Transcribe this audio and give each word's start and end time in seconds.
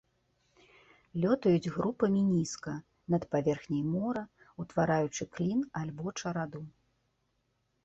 Лётаюць 1.25 1.71
групамі 1.75 2.21
нізка 2.29 2.73
над 3.15 3.27
паверхняй 3.37 3.83
мора, 3.93 4.25
утвараючы 4.65 5.23
клін 5.37 5.59
альбо 5.85 6.17
чараду. 6.19 6.67